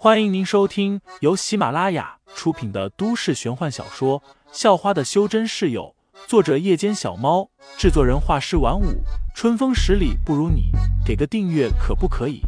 [0.00, 4.20] 欢迎您收听由喜马拉雅出品的都市玄幻小说
[4.52, 5.92] 《校花的修真室友》，
[6.28, 9.02] 作者：夜间小猫，制作人：画师晚舞，
[9.34, 10.70] 春风十里不如你，
[11.04, 12.42] 给个订阅可不可以？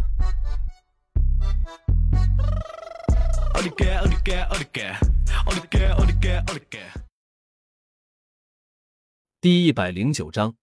[9.41, 10.55] 第一百零九章，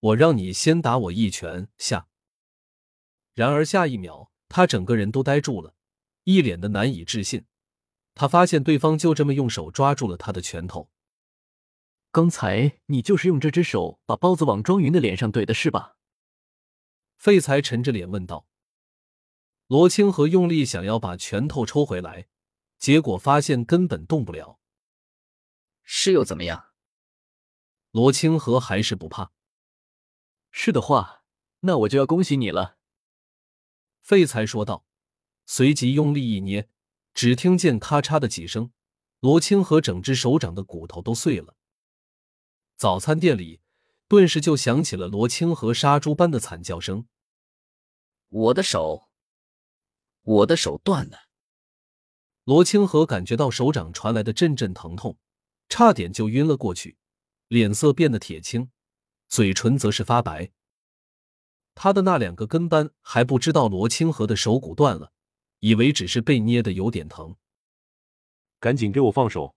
[0.00, 2.08] 我让你先打我一拳下。
[3.36, 5.74] 然而下一秒，他整个人都呆住了。
[6.28, 7.46] 一脸的难以置信，
[8.14, 10.90] 他发现对方就这么用手抓住了他的拳头。
[12.10, 15.96] 刚才你就是用这只手把包子往庄云的脸上怼的是吧？
[17.16, 18.46] 废材沉着脸问道。
[19.68, 22.28] 罗清河用力想要把拳头抽回来，
[22.76, 24.60] 结果发现根本动不了。
[25.82, 26.72] 是又怎么样？
[27.90, 29.32] 罗清河还是不怕。
[30.50, 31.24] 是的话，
[31.60, 32.76] 那我就要恭喜你了。
[34.02, 34.84] 废材说道。
[35.50, 36.68] 随即用力一捏，
[37.14, 38.70] 只听见咔嚓的几声，
[39.18, 41.56] 罗清河整只手掌的骨头都碎了。
[42.76, 43.62] 早餐店里
[44.08, 47.06] 顿时就响起了罗清河杀猪般的惨叫声
[48.28, 49.08] ：“我的手，
[50.20, 51.16] 我的手断了！”
[52.44, 55.16] 罗清河感觉到手掌传来的阵阵疼痛，
[55.70, 56.98] 差点就晕了过去，
[57.48, 58.70] 脸色变得铁青，
[59.28, 60.52] 嘴唇则是发白。
[61.74, 65.14] 他的那两个跟班还不知道罗清河的手骨断了。
[65.60, 67.36] 以为只是被捏的有点疼，
[68.60, 69.56] 赶紧给我放手！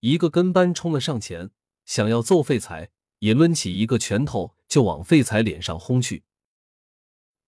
[0.00, 1.50] 一个跟班冲了上前，
[1.84, 6.24] 想要揍废材，也抡起一个拳头就往废材脸上轰去。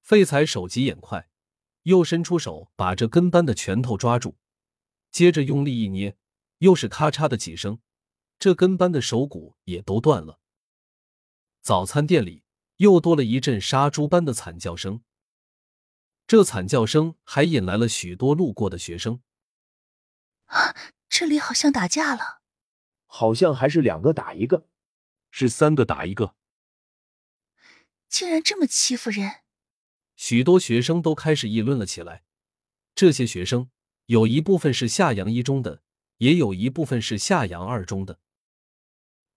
[0.03, 1.31] 废材手疾眼快，
[1.85, 4.37] 又伸出手把这跟班的拳头抓住，
[5.13, 6.17] 接着用力一捏，
[6.59, 7.79] 又是咔嚓的几声，
[8.39, 10.41] 这跟班的手骨也都断了。
[11.61, 12.43] 早餐店里
[12.79, 15.03] 又多了一阵杀猪般的惨叫声。
[16.31, 19.21] 这惨叫声还引来了许多路过的学生。
[20.45, 20.77] 啊，
[21.11, 22.43] 这里好像打架了，
[23.07, 24.69] 好像还是两个打一个，
[25.33, 26.37] 是三个打一个，
[28.09, 29.41] 竟然这么欺负人！
[30.15, 32.23] 许多学生都开始议论了起来。
[32.95, 33.69] 这些学生
[34.07, 35.83] 有一部分是夏阳一中的，
[36.19, 38.21] 也有一部分是夏阳二中的。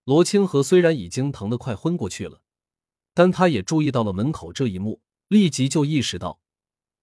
[0.04, 2.42] 罗清河虽然已经疼得快昏过去了，
[3.12, 6.40] 但他也注意到了门口这一幕，立即就意识到。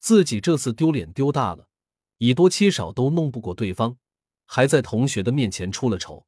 [0.02, 1.70] 自己这次丢脸丢大了，
[2.18, 4.00] 以多欺少都弄不过对方，
[4.48, 6.26] 还在同学的面前出了丑。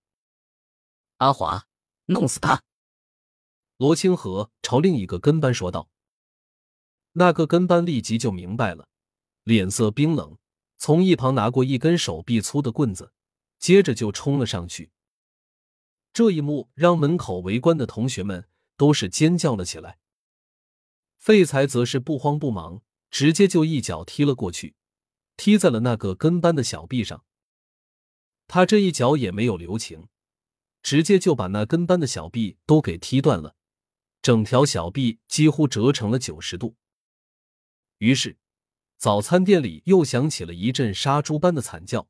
[1.17, 1.65] 阿华，
[2.05, 2.61] 弄死他！
[3.77, 5.89] 罗清河朝另一个跟班说道。
[7.13, 8.87] 那个跟班立即就明白了，
[9.43, 10.37] 脸色冰冷，
[10.77, 13.11] 从一旁拿过一根手臂粗的棍子，
[13.57, 14.91] 接着就冲了上去。
[16.13, 18.47] 这一幕让门口围观的同学们
[18.77, 19.97] 都是尖叫了起来。
[21.17, 22.83] 废材则是不慌不忙。
[23.13, 24.73] 直接就一脚踢了过去，
[25.37, 27.23] 踢在了那个跟班的小臂上。
[28.47, 30.07] 他这一脚也没有留情，
[30.81, 33.55] 直接就把那跟班的小臂都给踢断了，
[34.23, 36.75] 整条小臂几乎折成了九十度。
[37.99, 38.39] 于是，
[38.97, 42.09] 早餐店里又响起了一阵杀猪般的惨叫，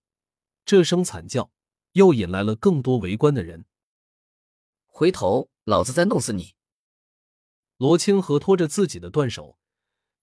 [0.64, 1.52] 这声惨叫
[1.92, 3.66] 又引来了更多围观的人。
[4.88, 6.56] 回头，老子再弄死你！
[7.76, 9.60] 罗清河拖着自己的断手。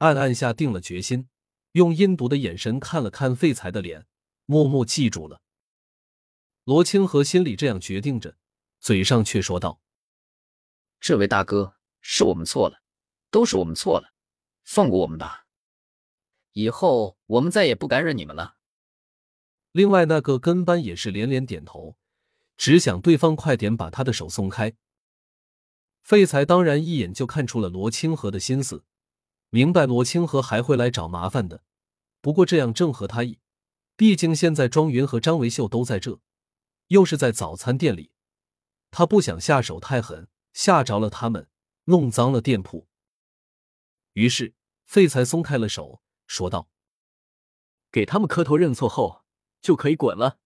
[0.00, 1.28] 暗暗下定了决心，
[1.72, 4.06] 用阴毒的眼神看了看废材的脸，
[4.46, 5.42] 默默记住了。
[6.64, 8.38] 罗清河心里这样决定着，
[8.78, 9.82] 嘴上却说道
[11.00, 12.82] ：“这位大哥，是我们错了，
[13.30, 14.14] 都是我们错了，
[14.64, 15.44] 放过我们吧，
[16.52, 18.56] 以后我们再也不敢惹你们了。”
[19.72, 21.98] 另外那个跟班也是连连点头，
[22.56, 24.72] 只想对方快点把他的手松开。
[26.00, 28.86] 废材当然一眼就看出了罗清河的心思。
[29.50, 31.64] 明白罗清河还会来找麻烦的，
[32.20, 33.40] 不过这样正合他意。
[33.96, 36.20] 毕竟现在庄云和张维秀都在这，
[36.86, 38.12] 又是在早餐店里，
[38.90, 41.48] 他不想下手太狠，吓着了他们，
[41.84, 42.88] 弄脏了店铺。
[44.14, 46.70] 于是废材松开了手，说道
[47.92, 49.24] ：“给他们磕头认错后，
[49.60, 50.38] 就可以滚了。”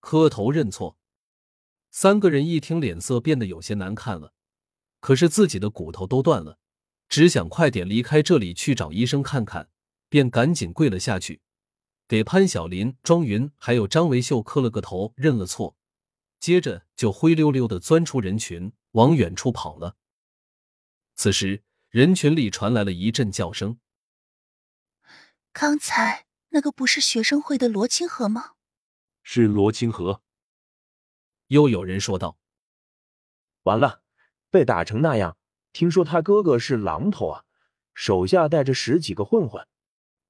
[0.00, 0.96] 磕头认错，
[1.90, 4.34] 三个人一听，脸色变得有些难看了。
[5.00, 6.58] 可是自己的骨头都断了。
[7.08, 9.70] 只想快点离开这里去找医生看看，
[10.08, 11.40] 便赶紧跪了下去，
[12.06, 15.76] 给潘晓林、庄云还有张维秀磕了个头，认了错，
[16.38, 19.96] 接着就灰溜溜的钻出人群，往远处跑了。
[21.14, 23.80] 此时，人群里传来了一阵叫声
[25.52, 28.52] ：“刚才那个不是学生会的罗清河吗
[29.24, 30.22] ？”“是罗清河。”
[31.48, 32.38] 又有人说道。
[33.64, 34.02] “完了，
[34.50, 35.36] 被打成那样。”
[35.78, 37.44] 听说他哥哥是榔头啊，
[37.94, 39.64] 手下带着十几个混混。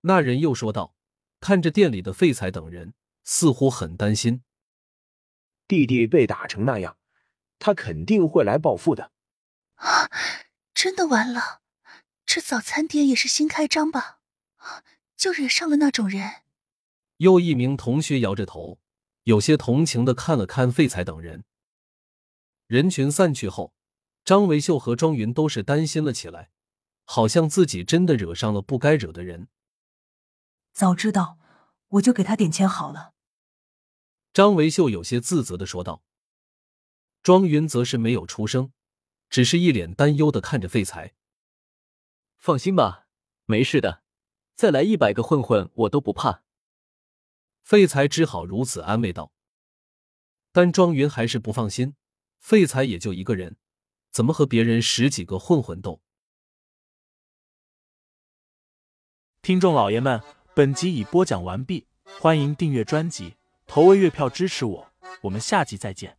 [0.03, 0.95] 那人又说道，
[1.41, 2.93] 看着店里的废材等人，
[3.25, 4.43] 似乎很担心。
[5.67, 6.99] 弟弟被打成那样，
[7.59, 9.11] 他肯定会来报复的。
[9.77, 10.11] 啊，
[10.75, 11.62] 真的完了！
[12.27, 14.19] 这早餐店也是新开张吧？
[15.17, 16.43] 就惹上了那种人。
[17.17, 18.79] 又一名同学摇着头，
[19.23, 21.45] 有些同情的看了看废材等人。
[22.67, 23.73] 人群散去后，
[24.28, 26.50] 张维秀和庄云都是担心了起来，
[27.06, 29.48] 好像自己真的惹上了不该惹的人。
[30.70, 31.38] 早知道
[31.92, 33.14] 我就给他点钱好了。
[34.34, 36.04] 张维秀有些自责的说道。
[37.22, 38.70] 庄云则是没有出声，
[39.30, 41.14] 只是一脸担忧的看着废材。
[42.36, 43.06] 放心吧，
[43.46, 44.02] 没事的，
[44.54, 46.42] 再来一百个混混我都不怕。
[47.62, 49.32] 废材只好如此安慰道，
[50.52, 51.94] 但庄云还是不放心。
[52.38, 53.56] 废材也就一个人，
[54.10, 56.00] 怎么和别人十几个混混斗？
[59.40, 60.22] 听众老爷们，
[60.55, 61.87] 本集已播讲完毕，
[62.20, 66.19] 欢迎订阅专辑，投喂月票支持我，我们下集再见。